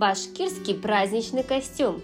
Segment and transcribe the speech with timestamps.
[0.00, 2.00] Башкирский праздничный костюм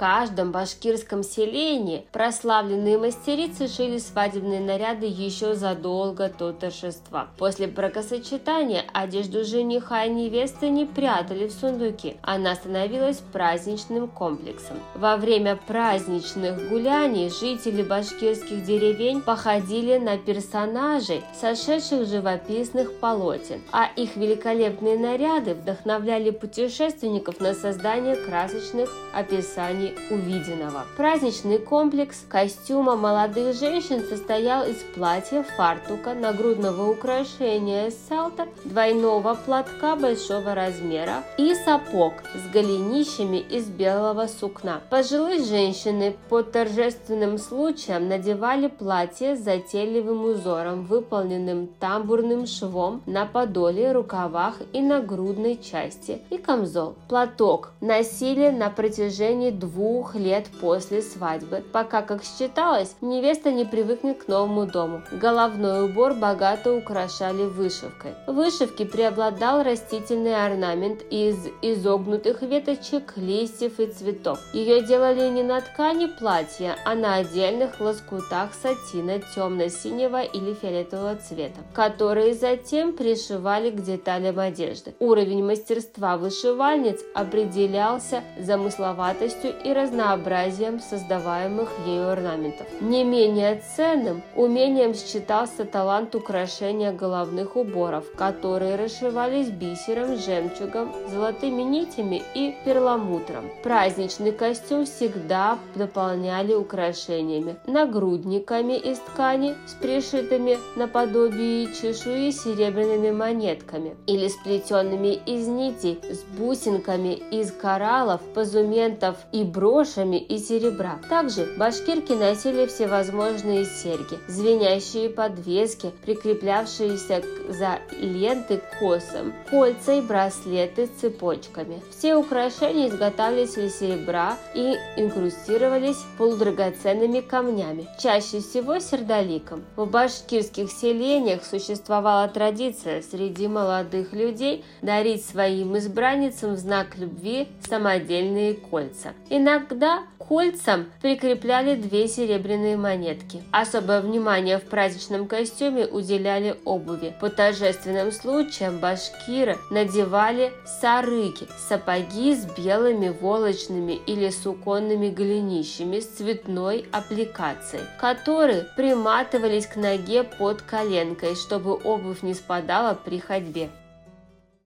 [0.00, 7.28] каждом башкирском селении прославленные мастерицы шили свадебные наряды еще задолго до торжества.
[7.36, 14.78] После бракосочетания одежду жениха и невесты не прятали в сундуки, она становилась праздничным комплексом.
[14.94, 24.16] Во время праздничных гуляний жители башкирских деревень походили на персонажей, сошедших живописных полотен, а их
[24.16, 30.84] великолепные наряды вдохновляли путешественников на создание красочных описаний увиденного.
[30.96, 40.54] Праздничный комплекс костюма молодых женщин состоял из платья, фартука, нагрудного украшения селтер, двойного платка большого
[40.54, 44.80] размера и сапог с голенищами из белого сукна.
[44.90, 53.92] Пожилые женщины по торжественным случаям надевали платье с затейливым узором, выполненным тамбурным швом на подоле,
[53.92, 56.94] рукавах и нагрудной части и камзол.
[57.08, 64.24] Платок носили на протяжении двух двух лет после свадьбы, пока, как считалось, невеста не привыкнет
[64.24, 65.02] к новому дому.
[65.10, 68.12] Головной убор богато украшали вышивкой.
[68.26, 74.38] В вышивке преобладал растительный орнамент из изогнутых веточек, листьев и цветов.
[74.52, 81.60] Ее делали не на ткани платья, а на отдельных лоскутах сатина темно-синего или фиолетового цвета,
[81.72, 84.92] которые затем пришивали к деталям одежды.
[84.98, 92.66] Уровень мастерства вышивальниц определялся замысловатостью и и разнообразием создаваемых ею орнаментов.
[92.80, 102.22] Не менее ценным умением считался талант украшения головных уборов, которые расшивались бисером, жемчугом, золотыми нитями
[102.34, 103.44] и перламутром.
[103.62, 114.28] Праздничный костюм всегда дополняли украшениями, нагрудниками из ткани с пришитыми наподобие чешуи серебряными монетками или
[114.28, 120.98] сплетенными из нитей с бусинками из кораллов, позументов и брошами и серебра.
[121.08, 130.86] Также башкирки носили всевозможные серьги, звенящие подвески, прикреплявшиеся за ленты к косам, кольца и браслеты
[130.86, 131.82] с цепочками.
[131.90, 139.64] Все украшения изготавливались из серебра и инкрустировались полудрагоценными камнями, чаще всего сердоликом.
[139.76, 148.54] В башкирских селениях существовала традиция среди молодых людей дарить своим избранницам в знак любви самодельные
[148.54, 149.12] кольца.
[149.28, 153.42] Иногда Иногда кольцам прикрепляли две серебряные монетки.
[153.52, 157.16] Особое внимание в праздничном костюме уделяли обуви.
[157.22, 166.84] По торжественным случаям башкиры надевали сарыки– сапоги с белыми волочными или суконными голенищами с цветной
[166.92, 173.70] аппликацией, которые приматывались к ноге под коленкой, чтобы обувь не спадала при ходьбе.